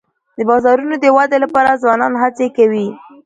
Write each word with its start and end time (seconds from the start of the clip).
د 0.37 0.39
بازارونو 0.49 0.95
د 0.99 1.05
ودي 1.15 1.37
لپاره 1.45 1.79
ځوانان 1.83 2.13
هڅې 2.23 2.47
کوي. 2.57 2.87